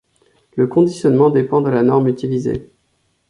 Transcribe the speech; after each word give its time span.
Le 0.55 0.65
conditionnement 0.65 1.29
dépend 1.29 1.61
de 1.61 1.69
la 1.69 1.83
norme 1.83 2.07
utilisée. 2.07 2.71